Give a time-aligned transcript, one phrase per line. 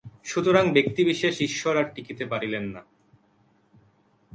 [0.23, 2.81] সুতরাং ব্যক্তিবিশেষ ঈশ্বর আর টিকিতে পারিলেন না।